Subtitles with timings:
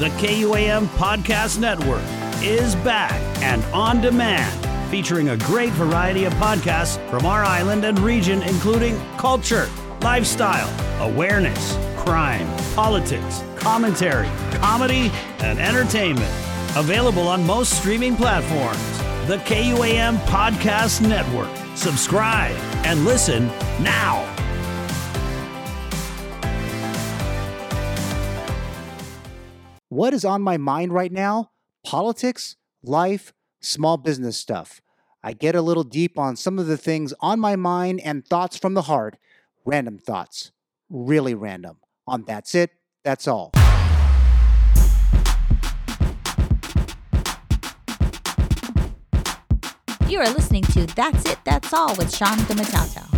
[0.00, 2.00] The KUAM Podcast Network
[2.42, 3.12] is back
[3.42, 8.98] and on demand, featuring a great variety of podcasts from our island and region, including
[9.18, 9.68] culture,
[10.00, 10.70] lifestyle,
[11.06, 16.32] awareness, crime, politics, commentary, comedy, and entertainment.
[16.76, 18.98] Available on most streaming platforms.
[19.28, 21.50] The KUAM Podcast Network.
[21.76, 22.56] Subscribe
[22.86, 23.48] and listen
[23.82, 24.24] now.
[29.90, 31.50] What is on my mind right now?
[31.84, 34.80] Politics, life, small business stuff.
[35.20, 38.56] I get a little deep on some of the things on my mind and thoughts
[38.56, 39.16] from the heart.
[39.64, 40.52] Random thoughts.
[40.88, 41.78] Really random.
[42.06, 42.70] On That's It,
[43.02, 43.50] That's All.
[50.06, 53.09] You are listening to That's It, That's All with Sean Gumataotao.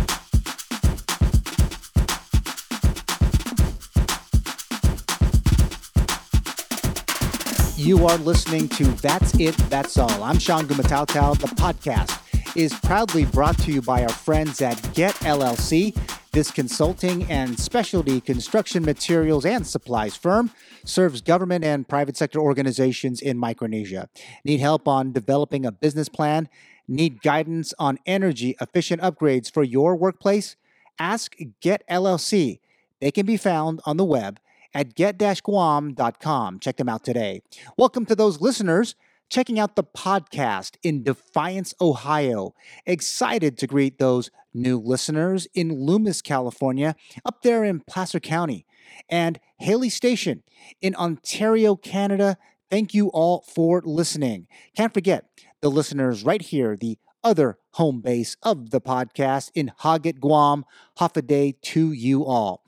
[7.83, 10.23] You are listening to That's It, That's All.
[10.23, 11.37] I'm Sean Gumataotao.
[11.37, 12.17] The podcast
[12.55, 15.93] is proudly brought to you by our friends at Get LLC.
[16.31, 20.51] This consulting and specialty construction materials and supplies firm
[20.85, 24.07] serves government and private sector organizations in Micronesia.
[24.45, 26.47] Need help on developing a business plan?
[26.87, 30.55] Need guidance on energy efficient upgrades for your workplace?
[30.99, 32.59] Ask Get LLC.
[33.01, 34.39] They can be found on the web
[34.73, 36.59] at get-guam.com.
[36.59, 37.41] Check them out today.
[37.77, 38.95] Welcome to those listeners
[39.29, 42.53] checking out the podcast in Defiance, Ohio.
[42.85, 48.65] Excited to greet those new listeners in Loomis, California, up there in Placer County,
[49.09, 50.43] and Haley Station
[50.81, 52.37] in Ontario, Canada.
[52.69, 54.47] Thank you all for listening.
[54.77, 55.25] Can't forget
[55.61, 60.65] the listeners right here, the other home base of the podcast in Hagåtña, Guam.
[60.99, 62.63] Hafa adai to you all.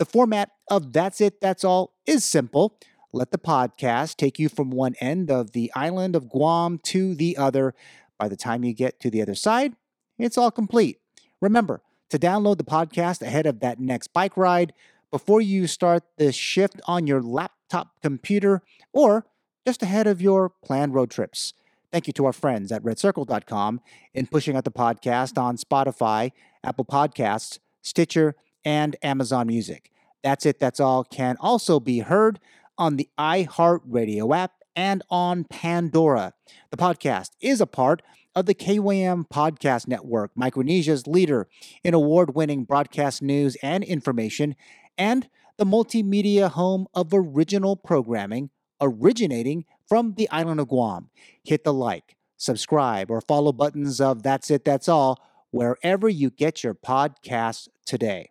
[0.00, 2.78] The format of That's It, That's All is simple.
[3.12, 7.36] Let the podcast take you from one end of the island of Guam to the
[7.36, 7.74] other.
[8.18, 9.74] By the time you get to the other side,
[10.18, 11.00] it's all complete.
[11.42, 14.72] Remember to download the podcast ahead of that next bike ride
[15.10, 18.62] before you start the shift on your laptop computer
[18.94, 19.26] or
[19.66, 21.52] just ahead of your planned road trips.
[21.92, 23.82] Thank you to our friends at redcircle.com
[24.14, 26.32] in pushing out the podcast on Spotify,
[26.64, 28.34] Apple Podcasts, Stitcher,
[28.64, 29.90] and Amazon Music.
[30.22, 32.40] That's it, that's all can also be heard
[32.76, 36.34] on the iHeartRadio app and on Pandora.
[36.70, 38.02] The podcast is a part
[38.34, 41.48] of the KUAM Podcast Network, Micronesia's leader
[41.82, 44.54] in award winning broadcast news and information,
[44.96, 48.50] and the multimedia home of original programming
[48.80, 51.10] originating from the island of Guam.
[51.44, 55.18] Hit the like, subscribe, or follow buttons of That's It, That's All
[55.50, 58.30] wherever you get your podcasts today.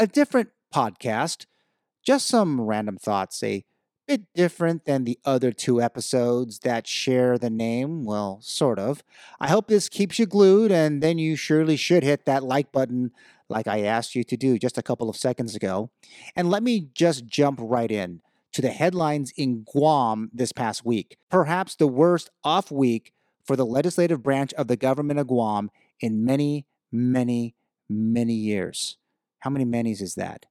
[0.00, 1.44] A different podcast,
[2.02, 3.66] just some random thoughts, a
[4.08, 8.06] bit different than the other two episodes that share the name.
[8.06, 9.04] Well, sort of.
[9.40, 13.10] I hope this keeps you glued, and then you surely should hit that like button
[13.50, 15.90] like I asked you to do just a couple of seconds ago.
[16.34, 18.22] And let me just jump right in
[18.54, 21.18] to the headlines in Guam this past week.
[21.28, 23.12] Perhaps the worst off week
[23.44, 27.54] for the legislative branch of the government of Guam in many, many,
[27.86, 28.96] many years.
[29.40, 30.46] How many many's is that?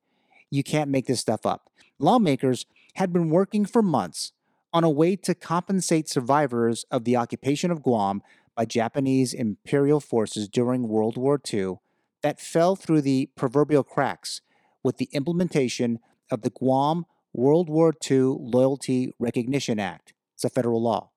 [0.49, 1.69] You can't make this stuff up.
[1.99, 4.33] Lawmakers had been working for months
[4.73, 8.21] on a way to compensate survivors of the occupation of Guam
[8.55, 11.75] by Japanese imperial forces during World War II
[12.21, 14.41] that fell through the proverbial cracks
[14.83, 15.99] with the implementation
[16.29, 20.13] of the Guam World War II Loyalty Recognition Act.
[20.35, 21.09] It's a federal law.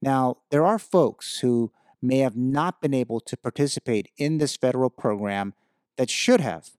[0.00, 4.90] Now, there are folks who may have not been able to participate in this federal
[4.90, 5.54] program
[5.96, 6.70] that should have.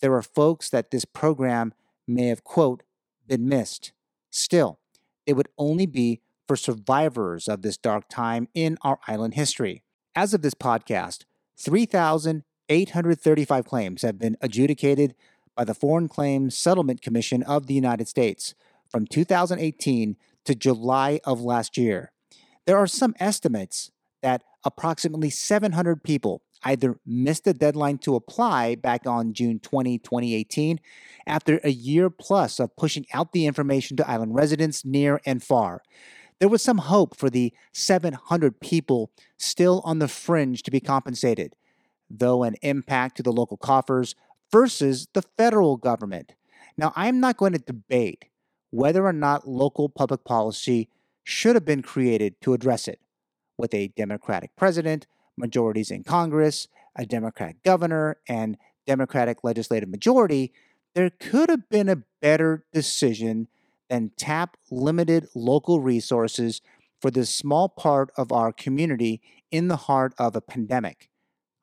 [0.00, 1.74] There are folks that this program
[2.06, 2.84] may have, quote,
[3.26, 3.92] been missed.
[4.30, 4.78] Still,
[5.26, 9.82] it would only be for survivors of this dark time in our island history.
[10.16, 11.24] As of this podcast,
[11.58, 15.14] 3,835 claims have been adjudicated
[15.54, 18.54] by the Foreign Claims Settlement Commission of the United States
[18.88, 22.12] from 2018 to July of last year.
[22.66, 23.90] There are some estimates
[24.22, 30.80] that approximately 700 people either missed the deadline to apply back on June 20, 2018,
[31.26, 35.82] after a year plus of pushing out the information to island residents near and far.
[36.38, 41.54] There was some hope for the 700 people still on the fringe to be compensated,
[42.08, 44.14] though an impact to the local coffers
[44.50, 46.34] versus the federal government.
[46.76, 48.26] Now, I'm not going to debate
[48.70, 50.88] whether or not local public policy
[51.24, 53.00] should have been created to address it.
[53.58, 55.06] With a Democratic president,
[55.40, 58.56] majorities in Congress, a Democratic governor, and
[58.86, 60.52] Democratic legislative majority,
[60.94, 63.48] there could have been a better decision
[63.88, 66.60] than tap limited local resources
[67.00, 69.20] for this small part of our community
[69.50, 71.08] in the heart of a pandemic.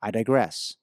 [0.02, 0.76] I digress.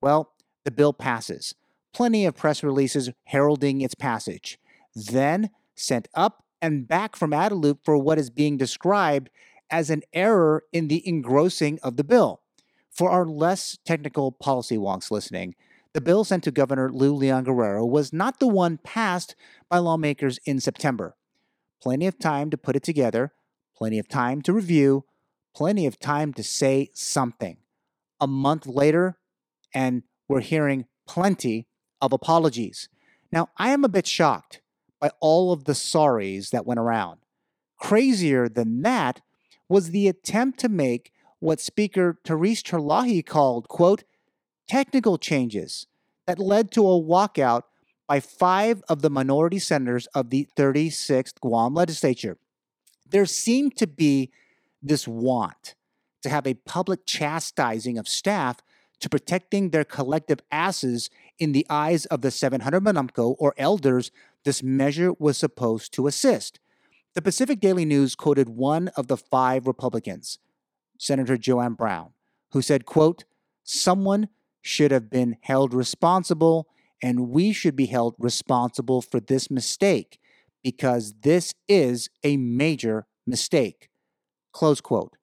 [0.00, 0.32] Well,
[0.64, 1.54] the bill passes.
[1.92, 4.58] Plenty of press releases heralding its passage.
[4.94, 9.30] Then sent up and back from Adelup for what is being described
[9.70, 12.40] as an error in the engrossing of the bill.
[12.90, 15.54] For our less technical policy wonks listening,
[15.94, 19.34] the bill sent to Governor Lou Leon Guerrero was not the one passed
[19.68, 21.16] by lawmakers in September.
[21.82, 23.32] Plenty of time to put it together,
[23.76, 25.04] plenty of time to review,
[25.54, 27.58] plenty of time to say something.
[28.20, 29.18] A month later,
[29.72, 31.66] and we're hearing plenty
[32.00, 32.88] of apologies.
[33.30, 34.60] Now, I am a bit shocked
[35.00, 37.20] by all of the sorries that went around.
[37.78, 39.20] Crazier than that
[39.74, 44.04] was the attempt to make what Speaker Therese Terlaje called, quote,
[44.68, 45.88] technical changes
[46.28, 47.62] that led to a walkout
[48.06, 52.38] by five of the minority senators of the 36th Guam legislature.
[53.10, 54.30] There seemed to be
[54.80, 55.74] this want
[56.22, 58.58] to have a public chastising of staff
[59.00, 61.10] to protecting their collective asses
[61.40, 64.12] in the eyes of the 700 Manamco or elders
[64.44, 66.60] this measure was supposed to assist.
[67.14, 70.40] The Pacific Daily News quoted one of the five Republicans,
[70.98, 72.10] Senator Joanne Brown,
[72.50, 73.22] who said, quote,
[73.62, 74.28] someone
[74.60, 76.66] should have been held responsible
[77.00, 80.18] and we should be held responsible for this mistake
[80.64, 83.90] because this is a major mistake.
[84.52, 85.16] Close quote.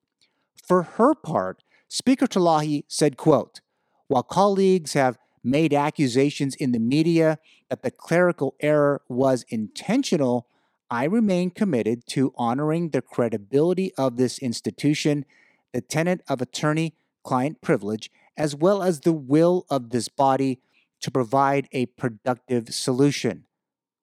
[0.66, 3.60] For her part, Speaker Terlaje said, quote,
[4.08, 7.38] while colleagues have made accusations in the media
[7.70, 10.48] that the clerical error was intentional,
[10.92, 15.24] I remain committed to honoring the credibility of this institution,
[15.72, 20.60] the tenet of attorney client privilege, as well as the will of this body
[21.00, 23.46] to provide a productive solution.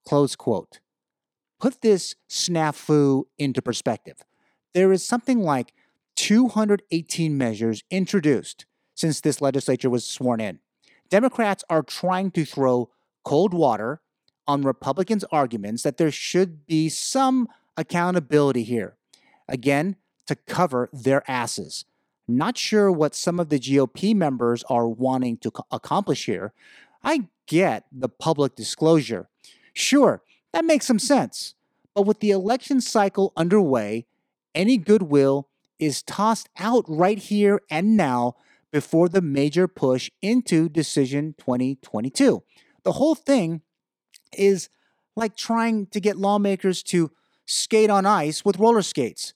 [0.07, 0.81] Close quote.
[1.61, 4.25] Put this snafu into perspective.
[4.73, 5.75] There is something like
[6.17, 8.65] 218 measures introduced
[8.95, 10.61] since this legislature was sworn in.
[11.11, 12.89] Democrats are trying to throw
[13.25, 14.01] cold water
[14.49, 18.97] on Republicans' arguments that there should be some accountability here.
[19.47, 19.97] Again,
[20.27, 21.85] to cover their asses.
[22.27, 26.53] Not sure what some of the GOP members are wanting to accomplish here.
[27.03, 29.29] I get the public disclosure.
[29.73, 30.23] Sure,
[30.53, 31.55] that makes some sense.
[31.95, 34.07] But with the election cycle underway,
[34.55, 35.49] any goodwill
[35.79, 38.37] is tossed out right here and now
[38.71, 42.43] before the major push into Decision 2022.
[42.83, 43.63] The whole thing
[44.33, 44.69] is
[45.17, 47.11] like trying to get lawmakers to
[47.47, 49.35] skate on ice with roller skates.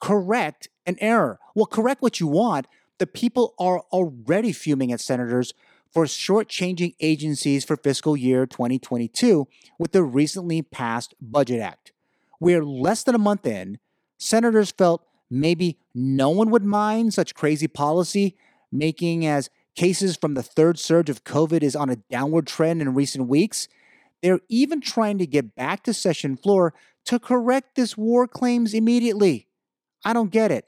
[0.00, 1.38] Correct an error.
[1.54, 2.66] Well, correct what you want.
[2.98, 5.52] The people are already fuming at senators
[5.92, 9.46] for shortchanging agencies for fiscal year 2022
[9.78, 11.92] with the recently passed Budget Act.
[12.40, 13.78] We're less than a month in.
[14.18, 18.36] Senators felt maybe no one would mind such crazy policy,
[18.70, 22.94] making as cases from the third surge of COVID is on a downward trend in
[22.94, 23.68] recent weeks.
[24.24, 26.72] They're even trying to get back to session floor
[27.04, 29.48] to correct this war claims immediately.
[30.02, 30.64] I don't get it.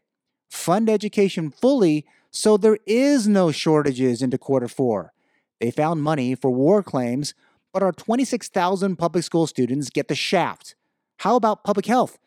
[0.51, 5.15] Fund education fully so there is no shortages into quarter four.
[5.59, 7.33] They found money for war claims,
[7.73, 10.75] but our 26,000 public school students get the shaft.
[11.21, 12.19] How about public health?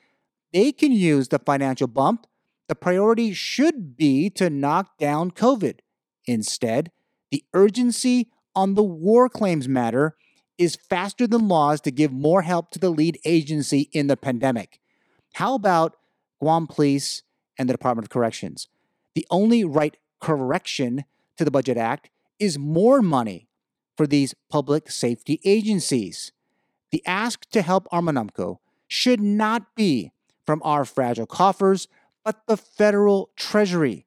[0.51, 2.25] They can use the financial bump.
[2.69, 5.81] The priority should be to knock down COVID.
[6.25, 6.92] Instead,
[7.30, 10.15] the urgency on the war claims matter
[10.59, 14.80] is faster than laws to give more help to the lead agency in the pandemic.
[15.33, 15.95] How about
[16.39, 17.23] Guam Police
[17.57, 18.68] and the Department of Corrections?
[19.16, 21.06] The only right correction
[21.37, 23.47] to the Budget Act is more money
[23.95, 26.33] for these public safety agencies.
[26.92, 30.11] The ask to help Armanumco should not be
[30.45, 31.87] from our fragile coffers,
[32.25, 34.06] but the federal treasury.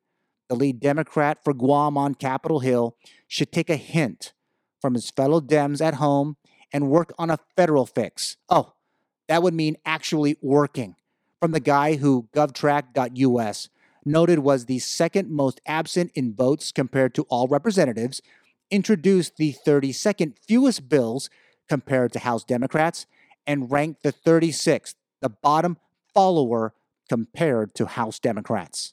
[0.49, 4.35] The lead Democrat for Guam on Capitol Hill should take a hint
[4.83, 6.37] from his fellow Dems at home
[6.73, 8.37] and work on a federal fix.
[8.49, 8.73] Oh,
[9.29, 10.97] that would mean actually working.
[11.41, 13.69] From the guy who GovTrack.us
[14.05, 18.21] noted was the second most absent in votes compared to all representatives,
[18.71, 21.31] introduced the 32nd fewest bills
[21.69, 23.07] compared to House Democrats,
[23.47, 25.77] and ranked the 36th, the bottom
[26.15, 26.75] follower
[27.09, 28.93] compared to House Democrats.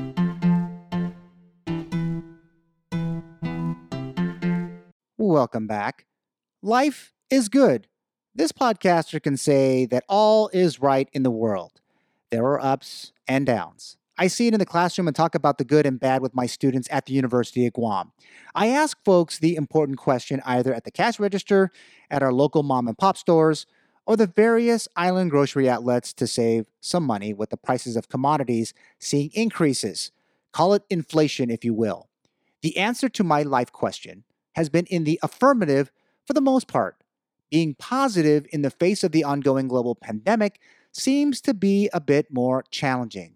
[5.31, 6.07] Welcome back.
[6.61, 7.87] Life is good.
[8.35, 11.79] This podcaster can say that all is right in the world.
[12.31, 13.95] There are ups and downs.
[14.17, 16.47] I see it in the classroom and talk about the good and bad with my
[16.47, 18.11] students at the University of Guam.
[18.55, 21.71] I ask folks the important question either at the cash register,
[22.09, 23.65] at our local mom and pop stores,
[24.05, 28.73] or the various island grocery outlets to save some money with the prices of commodities
[28.99, 30.11] seeing increases.
[30.51, 32.09] Call it inflation, if you will.
[32.63, 35.91] The answer to my life question has been in the affirmative
[36.25, 36.97] for the most part.
[37.49, 40.59] Being positive in the face of the ongoing global pandemic
[40.91, 43.35] seems to be a bit more challenging.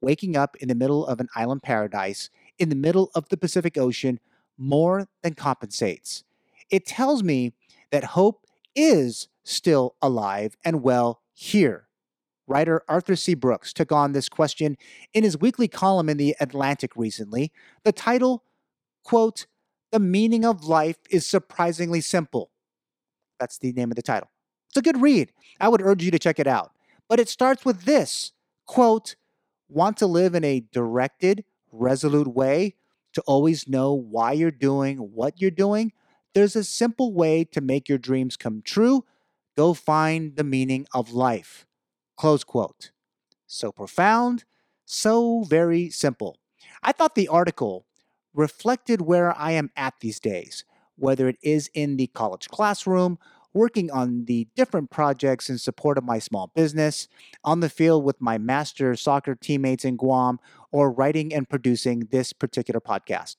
[0.00, 3.76] Waking up in the middle of an island paradise in the middle of the Pacific
[3.76, 4.18] Ocean
[4.56, 6.24] more than compensates.
[6.70, 7.52] It tells me
[7.90, 11.88] that hope is still alive and well here.
[12.46, 13.34] Writer Arthur C.
[13.34, 14.76] Brooks took on this question
[15.14, 17.52] in his weekly column in The Atlantic recently.
[17.84, 18.44] The title,
[19.04, 19.46] quote,
[19.92, 22.52] The Meaning of Life is Surprisingly Simple.
[23.40, 24.30] That's the name of the title.
[24.68, 25.32] It's a good read.
[25.58, 26.70] I would urge you to check it out.
[27.08, 28.30] But it starts with this
[28.66, 29.16] quote,
[29.68, 32.76] Want to live in a directed, resolute way
[33.14, 35.92] to always know why you're doing what you're doing?
[36.34, 39.04] There's a simple way to make your dreams come true.
[39.56, 41.66] Go find the meaning of life.
[42.16, 42.92] Close quote.
[43.48, 44.44] So profound,
[44.84, 46.38] so very simple.
[46.80, 47.86] I thought the article
[48.34, 50.64] reflected where I am at these days,
[50.96, 53.18] whether it is in the college classroom
[53.52, 57.08] working on the different projects in support of my small business,
[57.44, 60.38] on the field with my master soccer teammates in Guam,
[60.72, 63.36] or writing and producing this particular podcast.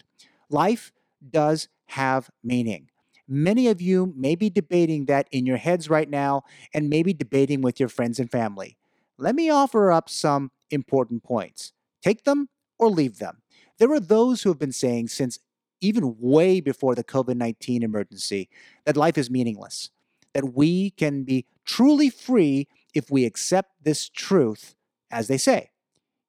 [0.49, 0.91] Life
[1.29, 2.89] does have meaning.
[3.27, 6.43] Many of you may be debating that in your heads right now
[6.73, 8.77] and maybe debating with your friends and family.
[9.17, 11.71] Let me offer up some important points.
[12.03, 13.40] Take them or leave them.
[13.81, 15.39] There are those who have been saying since
[15.81, 18.47] even way before the COVID 19 emergency
[18.85, 19.89] that life is meaningless
[20.35, 24.75] that we can be truly free if we accept this truth
[25.09, 25.71] as they say.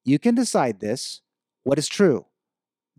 [0.02, 1.20] You can decide this,
[1.62, 2.24] what is true,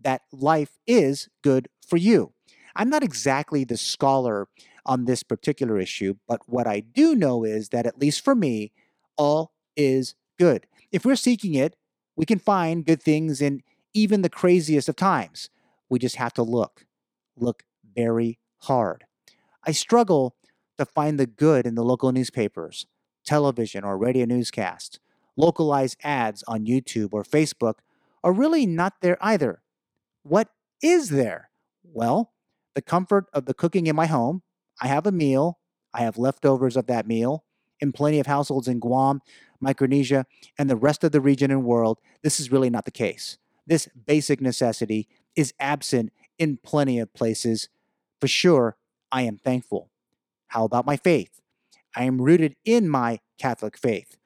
[0.00, 2.32] that life is good for you.
[2.76, 4.46] I'm not exactly the scholar
[4.86, 8.70] on this particular issue, but what I do know is that, at least for me,
[9.16, 10.68] all is good.
[10.92, 11.74] If we're seeking it,
[12.14, 15.48] we can find good things in even the craziest of times.
[15.88, 16.84] We just have to look,
[17.36, 17.62] look
[17.94, 19.04] very hard.
[19.64, 20.36] I struggle
[20.78, 22.86] to find the good in the local newspapers,
[23.24, 24.98] television, or radio newscasts.
[25.36, 27.74] Localized ads on YouTube or Facebook
[28.22, 29.62] are really not there either.
[30.22, 30.48] What
[30.82, 31.50] is there?
[31.82, 32.32] Well,
[32.74, 34.42] the comfort of the cooking in my home.
[34.80, 35.58] I have a meal,
[35.92, 37.44] I have leftovers of that meal.
[37.80, 39.20] In plenty of households in Guam,
[39.60, 40.26] Micronesia,
[40.58, 43.36] and the rest of the region and world, this is really not the case.
[43.66, 47.68] This basic necessity is absent in plenty of places.
[48.20, 48.76] For sure,
[49.10, 49.90] I am thankful.
[50.48, 51.40] How about my faith?
[51.96, 54.16] I am rooted in my Catholic faith.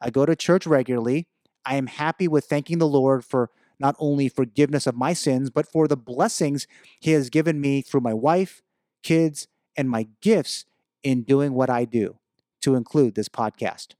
[0.00, 1.26] I go to church regularly.
[1.64, 5.70] I am happy with thanking the Lord for not only forgiveness of my sins, but
[5.70, 6.66] for the blessings
[7.00, 8.62] He has given me through my wife,
[9.02, 10.64] kids, and my gifts
[11.02, 12.18] in doing what I do,
[12.62, 13.94] to include this podcast.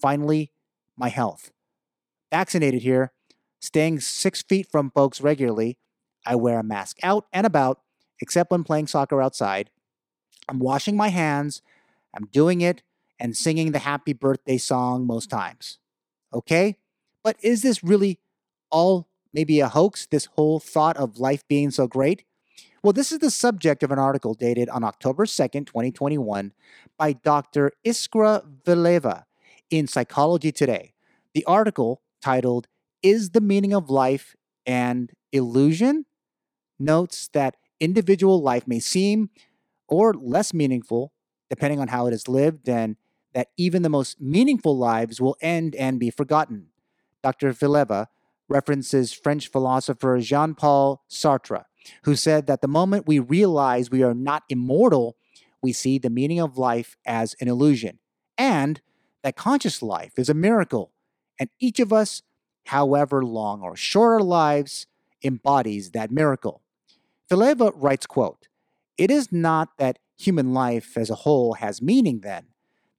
[0.00, 0.52] Finally,
[0.96, 1.50] my health.
[2.30, 3.12] Vaccinated here,
[3.64, 5.78] staying six feet from folks regularly.
[6.26, 7.80] I wear a mask out and about,
[8.20, 9.70] except when playing soccer outside.
[10.48, 11.62] I'm washing my hands,
[12.14, 12.82] I'm doing it,
[13.18, 15.78] and singing the happy birthday song most times.
[16.32, 16.76] Okay?
[17.22, 18.18] But is this really
[18.70, 22.24] all maybe a hoax, this whole thought of life being so great?
[22.82, 26.52] Well, this is the subject of an article dated on October 2nd, 2021,
[26.98, 27.72] by Dr.
[27.84, 29.24] Iskra Fileva
[29.70, 30.92] in Psychology Today.
[31.32, 32.68] The article, titled
[33.04, 34.34] Is the Meaning of Life
[34.66, 36.06] an Illusion?
[36.78, 39.30] notes that individual life may seem
[39.88, 41.12] or less meaningful,
[41.50, 42.96] depending on how it is lived, and
[43.34, 46.68] that even the most meaningful lives will end and be forgotten.
[47.22, 47.52] Dr.
[47.52, 48.06] Fileva
[48.48, 51.64] references French philosopher Jean Paul Sartre,
[52.04, 55.16] who said that the moment we realize we are not immortal,
[55.62, 57.98] we see the meaning of life as an illusion,
[58.38, 58.80] and
[59.22, 60.92] that conscious life is a miracle,
[61.38, 62.22] and each of us,
[62.66, 64.86] however long or short our lives,
[65.22, 66.62] embodies that miracle.
[67.30, 68.48] Fileva writes, quote,
[68.96, 72.46] it is not that human life as a whole has meaning, then.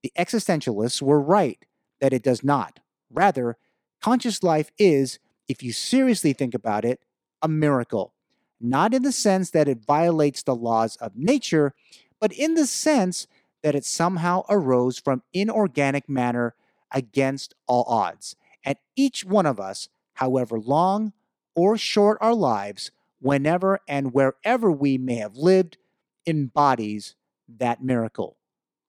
[0.03, 1.63] The existentialists were right
[2.01, 2.79] that it does not.
[3.09, 3.57] Rather,
[4.01, 6.99] conscious life is, if you seriously think about it,
[7.41, 8.13] a miracle.
[8.59, 11.73] Not in the sense that it violates the laws of nature,
[12.19, 13.27] but in the sense
[13.63, 16.55] that it somehow arose from inorganic matter
[16.91, 18.35] against all odds.
[18.65, 21.13] And each one of us, however long
[21.55, 22.91] or short our lives,
[23.21, 25.77] whenever and wherever we may have lived,
[26.25, 27.15] embodies
[27.47, 28.37] that miracle.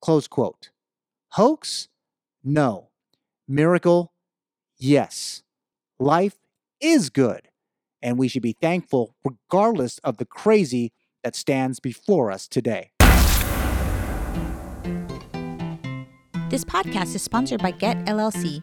[0.01, 0.71] Close quote.
[1.33, 1.89] Hoax?
[2.43, 2.89] No.
[3.47, 4.13] Miracle?
[4.79, 5.43] Yes.
[5.99, 6.37] Life
[6.81, 7.49] is good,
[8.03, 10.93] and we should be thankful regardless of the crazy
[11.23, 12.91] that stands before us today.
[16.49, 18.63] This podcast is sponsored by Get LLC,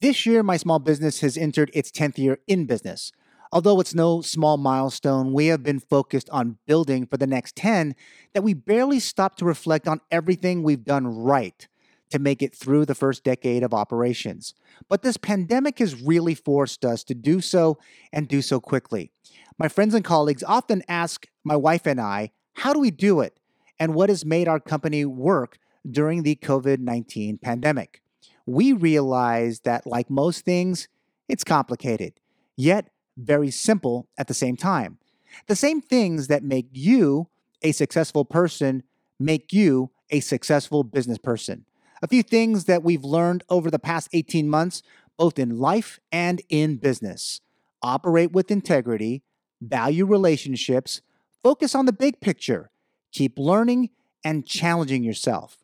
[0.00, 3.10] This year, my small business has entered its 10th year in business.
[3.50, 7.96] Although it's no small milestone, we have been focused on building for the next 10
[8.32, 11.66] that we barely stop to reflect on everything we've done right
[12.10, 14.54] to make it through the first decade of operations.
[14.88, 17.78] But this pandemic has really forced us to do so
[18.12, 19.10] and do so quickly.
[19.58, 23.40] My friends and colleagues often ask my wife and I, how do we do it?
[23.80, 25.58] And what has made our company work
[25.90, 28.00] during the COVID 19 pandemic?
[28.48, 30.88] We realize that, like most things,
[31.28, 32.14] it's complicated,
[32.56, 32.88] yet
[33.18, 34.96] very simple at the same time.
[35.48, 37.28] The same things that make you
[37.60, 38.84] a successful person
[39.20, 41.66] make you a successful business person.
[42.00, 44.82] A few things that we've learned over the past 18 months,
[45.18, 47.42] both in life and in business
[47.82, 49.22] operate with integrity,
[49.60, 51.02] value relationships,
[51.42, 52.70] focus on the big picture,
[53.12, 53.90] keep learning
[54.24, 55.58] and challenging yourself.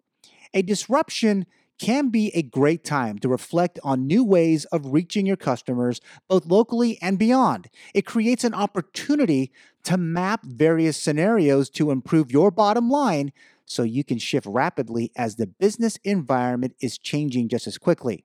[0.53, 1.47] A disruption
[1.79, 6.47] can be a great time to reflect on new ways of reaching your customers, both
[6.47, 7.69] locally and beyond.
[7.95, 9.53] It creates an opportunity
[9.85, 13.33] to map various scenarios to improve your bottom line
[13.67, 18.25] so you can shift rapidly as the business environment is changing just as quickly.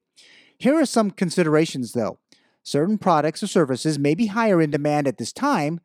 [0.58, 2.20] Here are some considerations though.
[2.62, 5.80] Certain products or services may be higher in demand at this time,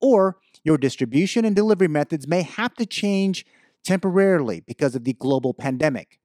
[0.00, 3.46] or your distribution and delivery methods may have to change
[3.82, 6.17] temporarily because of the global pandemic.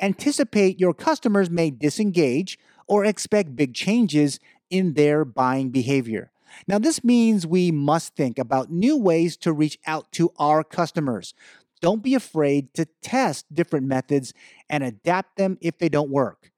[0.00, 6.30] Anticipate your customers may disengage or expect big changes in their buying behavior.
[6.66, 11.34] Now, this means we must think about new ways to reach out to our customers.
[11.80, 14.32] Don't be afraid to test different methods
[14.70, 16.50] and adapt them if they don't work.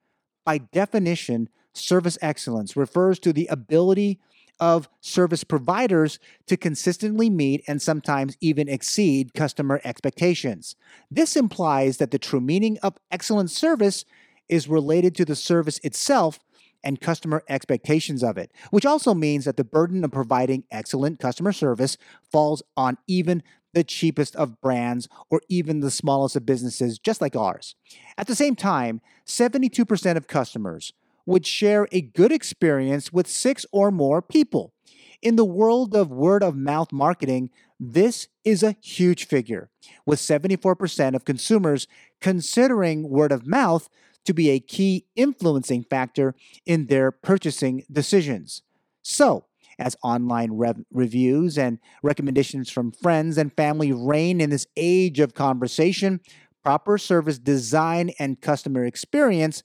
[0.45, 4.21] By definition, service excellence refers to the ability
[4.61, 10.77] of service providers to consistently meet and sometimes even exceed customer expectations.
[11.11, 14.05] This implies that the true meaning of excellent service
[14.49, 16.39] is related to the service itself
[16.85, 21.53] and customer expectations of it, which also means that the burden of providing excellent customer
[21.53, 21.97] service
[22.31, 23.43] falls on even
[23.75, 27.75] the cheapest of brands or even the smallest of businesses, just like ours.
[28.17, 30.93] At the same time, 72% of customers
[31.27, 34.73] would share a good experience with six or more people.
[35.21, 39.71] In the world of word of mouth marketing, this is a huge figure,
[40.07, 41.87] with 74% of consumers
[42.21, 43.89] considering word of mouth
[44.25, 46.35] to be a key influencing factor
[46.65, 48.63] in their purchasing decisions.
[49.03, 49.45] So,
[49.79, 55.35] as online rev- reviews and recommendations from friends and family reign in this age of
[55.35, 56.21] conversation,
[56.63, 59.63] proper service design and customer experience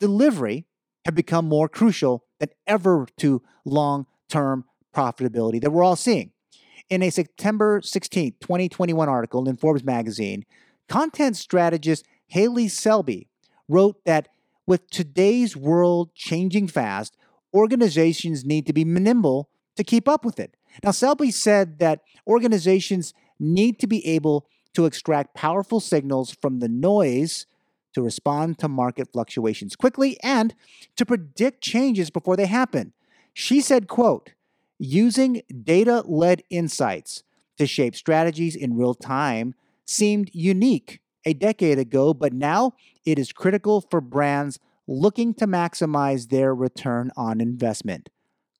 [0.00, 0.64] delivery
[1.04, 6.32] have become more crucial than ever to long term profitability that we're all seeing.
[6.90, 10.44] In a September 16, 2021 article in Forbes magazine,
[10.88, 13.28] content strategist Haley Selby
[13.68, 14.28] wrote that
[14.66, 17.16] with today's world changing fast,
[17.54, 20.56] organizations need to be nimble to keep up with it.
[20.84, 26.68] Now, Selby said that organizations need to be able to extract powerful signals from the
[26.68, 27.46] noise
[27.94, 30.54] to respond to market fluctuations quickly and
[30.96, 32.92] to predict changes before they happen.
[33.34, 34.32] She said, quote,
[34.78, 37.22] using data-led insights
[37.58, 42.72] to shape strategies in real time seemed unique a decade ago, but now
[43.04, 48.08] it is critical for brands looking to maximize their return on investment.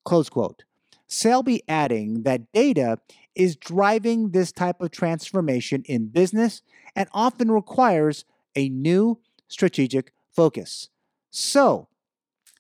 [0.05, 0.65] Close quote.
[1.07, 2.99] Selby adding that data
[3.35, 6.63] is driving this type of transformation in business
[6.97, 8.25] and often requires
[8.57, 10.89] a new strategic focus.
[11.31, 11.89] So,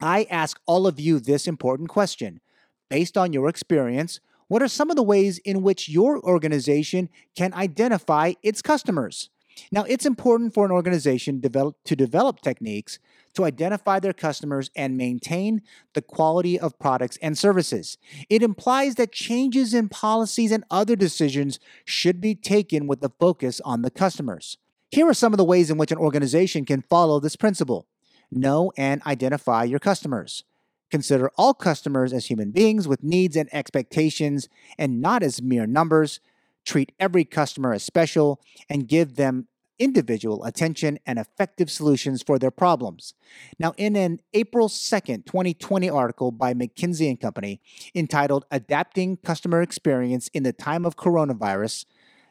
[0.00, 2.40] I ask all of you this important question.
[2.90, 7.54] Based on your experience, what are some of the ways in which your organization can
[7.54, 9.30] identify its customers?
[9.70, 12.98] Now, it's important for an organization develop, to develop techniques
[13.34, 15.62] to identify their customers and maintain
[15.94, 17.96] the quality of products and services.
[18.28, 23.60] It implies that changes in policies and other decisions should be taken with the focus
[23.64, 24.58] on the customers.
[24.92, 27.86] Here are some of the ways in which an organization can follow this principle
[28.30, 30.44] know and identify your customers.
[30.90, 36.20] Consider all customers as human beings with needs and expectations and not as mere numbers.
[36.66, 42.50] Treat every customer as special and give them individual attention and effective solutions for their
[42.50, 43.14] problems.
[43.58, 47.62] Now, in an April 2nd, 2020 article by McKinsey and Company
[47.94, 51.86] entitled Adapting Customer Experience in the Time of Coronavirus,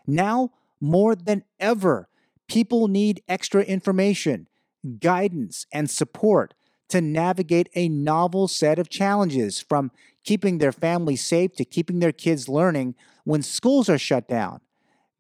[0.06, 2.08] now more than ever,
[2.52, 4.46] people need extra information,
[5.00, 6.54] guidance, and support
[6.90, 9.90] to navigate a novel set of challenges from
[10.26, 14.60] keeping their family safe to keeping their kids learning when schools are shut down.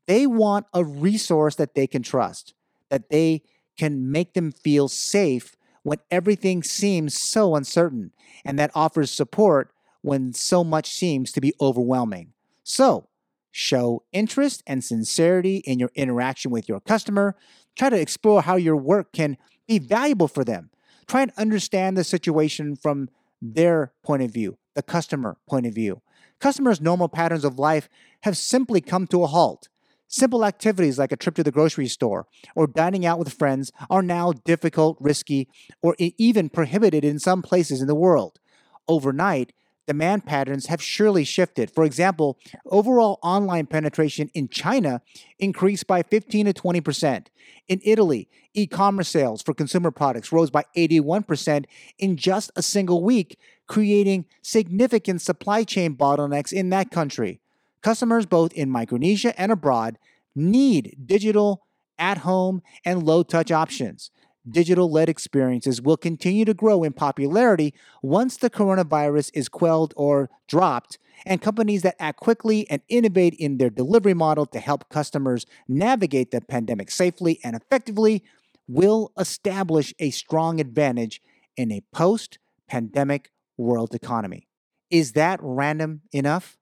[0.07, 2.53] They want a resource that they can trust,
[2.89, 3.43] that they
[3.77, 8.11] can make them feel safe when everything seems so uncertain,
[8.43, 12.33] and that offers support when so much seems to be overwhelming.
[12.63, 13.07] So,
[13.51, 17.35] show interest and sincerity in your interaction with your customer.
[17.77, 19.37] Try to explore how your work can
[19.67, 20.69] be valuable for them.
[21.07, 23.09] Try and understand the situation from
[23.41, 26.01] their point of view, the customer point of view.
[26.39, 27.89] Customers' normal patterns of life
[28.23, 29.67] have simply come to a halt.
[30.07, 34.01] Simple activities like a trip to the grocery store or dining out with friends are
[34.01, 35.47] now difficult, risky,
[35.81, 38.39] or even prohibited in some places in the world.
[38.87, 39.53] Overnight,
[39.87, 41.71] demand patterns have surely shifted.
[41.71, 45.01] For example, overall online penetration in China
[45.39, 47.27] increased by 15 to 20%.
[47.67, 51.65] In Italy, e commerce sales for consumer products rose by 81%
[51.97, 57.39] in just a single week, creating significant supply chain bottlenecks in that country.
[57.81, 59.97] Customers both in Micronesia and abroad
[60.35, 61.63] need digital,
[61.97, 64.11] at home, and low touch options.
[64.49, 70.29] Digital led experiences will continue to grow in popularity once the coronavirus is quelled or
[70.47, 75.45] dropped, and companies that act quickly and innovate in their delivery model to help customers
[75.67, 78.23] navigate the pandemic safely and effectively
[78.67, 81.21] will establish a strong advantage
[81.55, 84.47] in a post pandemic world economy.
[84.89, 86.57] Is that random enough?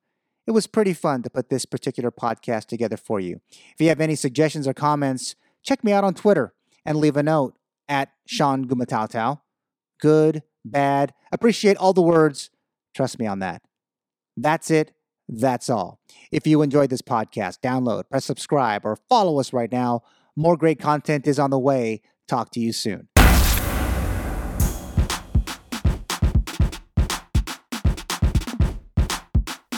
[0.49, 3.39] it was pretty fun to put this particular podcast together for you.
[3.51, 7.21] If you have any suggestions or comments, check me out on Twitter and leave a
[7.21, 7.55] note
[7.89, 9.41] at Sean Gumataotao.
[9.99, 12.51] Good, bad, appreciate all the words.
[12.95, 13.61] Trust me on that.
[14.37, 14.93] That's it.
[15.27, 15.99] That's all.
[16.31, 20.01] If you enjoyed this podcast, download, press subscribe, or follow us right now.
[20.35, 22.01] More great content is on the way.
[22.27, 23.09] Talk to you soon.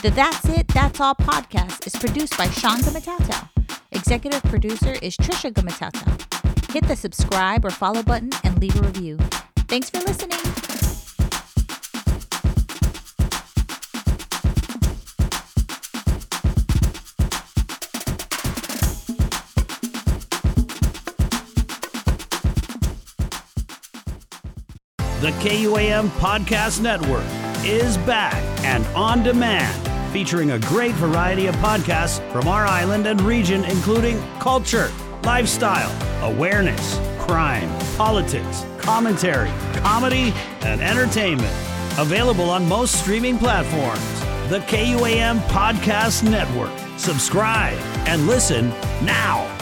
[0.02, 3.50] The That's It, That's All podcast is produced by Sean Gumataotao.
[3.92, 6.21] Executive producer is Trisha Gumataotao.
[6.72, 9.18] Hit the subscribe or follow button and leave a review.
[9.68, 10.40] Thanks for listening.
[25.20, 27.26] The KUAM Podcast Network
[27.66, 33.22] is back and on demand featuring a great variety of podcasts from our island and
[33.22, 34.90] region, including culture,
[35.24, 39.50] lifestyle, awareness, crime, politics, commentary,
[39.82, 41.56] comedy, and entertainment.
[41.98, 44.20] Available on most streaming platforms.
[44.50, 46.72] The KUAM Podcast Network.
[46.98, 48.70] Subscribe and listen
[49.04, 49.61] now.